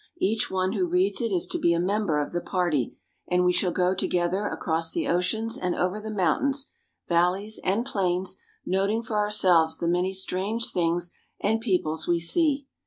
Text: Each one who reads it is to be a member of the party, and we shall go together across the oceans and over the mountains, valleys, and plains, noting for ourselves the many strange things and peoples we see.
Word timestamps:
Each 0.17 0.49
one 0.49 0.73
who 0.73 0.87
reads 0.87 1.21
it 1.21 1.31
is 1.31 1.45
to 1.45 1.59
be 1.59 1.73
a 1.73 1.79
member 1.79 2.19
of 2.19 2.31
the 2.31 2.41
party, 2.41 2.95
and 3.29 3.45
we 3.45 3.53
shall 3.53 3.71
go 3.71 3.93
together 3.93 4.47
across 4.47 4.91
the 4.91 5.07
oceans 5.07 5.55
and 5.55 5.75
over 5.75 5.99
the 6.01 6.09
mountains, 6.09 6.71
valleys, 7.07 7.59
and 7.63 7.85
plains, 7.85 8.37
noting 8.65 9.03
for 9.03 9.19
ourselves 9.19 9.77
the 9.77 9.87
many 9.87 10.11
strange 10.11 10.71
things 10.71 11.11
and 11.39 11.61
peoples 11.61 12.07
we 12.07 12.19
see. 12.19 12.65